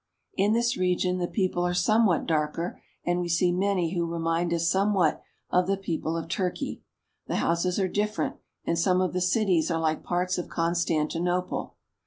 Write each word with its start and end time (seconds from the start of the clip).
In 0.33 0.53
this 0.53 0.75
region 0.77 1.19
the 1.19 1.27
people 1.27 1.63
are 1.63 1.75
somewhat 1.75 2.25
darker, 2.25 2.81
and 3.05 3.19
we 3.19 3.29
see 3.29 3.51
many 3.51 3.93
who 3.93 4.07
remind 4.11 4.51
us 4.51 4.67
somewhat 4.67 5.21
of 5.51 5.67
the 5.67 5.77
people 5.77 6.17
of 6.17 6.27
Turkey. 6.27 6.81
The 7.27 7.35
houses 7.35 7.79
are 7.79 7.87
different, 7.87 8.37
and 8.65 8.79
some 8.79 8.99
of 8.99 9.13
the 9.13 9.21
cities 9.21 9.69
are 9.69 9.79
like 9.79 10.01
parts 10.03 10.39
of 10.39 10.49
Constantinople. 10.49 11.75